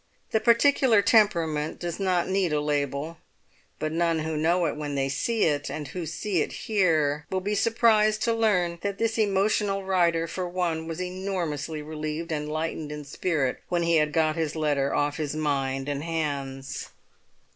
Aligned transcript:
The 0.31 0.39
particular 0.39 1.03
temperament 1.03 1.79
does 1.79 1.99
not 1.99 2.27
need 2.27 2.51
a 2.51 2.59
label; 2.59 3.19
but 3.77 3.91
none 3.91 4.17
who 4.21 4.35
know 4.35 4.65
it 4.65 4.75
when 4.75 4.95
they 4.95 5.09
see 5.09 5.43
it, 5.43 5.69
and 5.69 5.89
who 5.89 6.07
see 6.07 6.41
it 6.41 6.51
here, 6.65 7.27
will 7.29 7.39
be 7.39 7.53
surprised 7.53 8.23
to 8.23 8.33
learn 8.33 8.79
that 8.81 8.97
this 8.97 9.19
emotional 9.19 9.83
writer 9.83 10.25
for 10.25 10.49
one 10.49 10.87
was 10.87 10.99
enormously 10.99 11.83
relieved 11.83 12.31
and 12.31 12.49
lightened 12.49 12.91
in 12.91 13.03
spirit 13.05 13.59
when 13.69 13.83
he 13.83 13.97
had 13.97 14.11
got 14.11 14.35
his 14.35 14.55
letter 14.55 14.91
off 14.91 15.17
his 15.17 15.35
mind 15.35 15.87
and 15.87 16.03
hands. 16.03 16.89